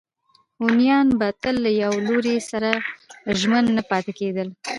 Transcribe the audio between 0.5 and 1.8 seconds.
هونیان به تل له